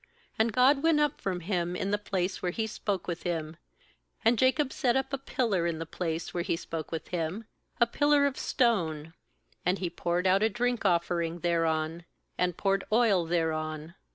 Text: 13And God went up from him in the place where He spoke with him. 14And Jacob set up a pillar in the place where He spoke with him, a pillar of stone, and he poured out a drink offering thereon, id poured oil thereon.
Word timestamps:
13And 0.39 0.51
God 0.51 0.81
went 0.81 0.99
up 0.99 1.21
from 1.21 1.41
him 1.41 1.75
in 1.75 1.91
the 1.91 1.99
place 1.99 2.41
where 2.41 2.51
He 2.51 2.65
spoke 2.65 3.05
with 3.07 3.21
him. 3.21 3.55
14And 4.25 4.35
Jacob 4.37 4.73
set 4.73 4.95
up 4.97 5.13
a 5.13 5.17
pillar 5.19 5.67
in 5.67 5.77
the 5.77 5.85
place 5.85 6.33
where 6.33 6.41
He 6.41 6.55
spoke 6.55 6.91
with 6.91 7.09
him, 7.09 7.45
a 7.79 7.85
pillar 7.85 8.25
of 8.25 8.35
stone, 8.35 9.13
and 9.63 9.77
he 9.77 9.91
poured 9.91 10.25
out 10.25 10.41
a 10.41 10.49
drink 10.49 10.85
offering 10.85 11.41
thereon, 11.41 12.05
id 12.39 12.57
poured 12.57 12.83
oil 12.91 13.27
thereon. 13.27 13.93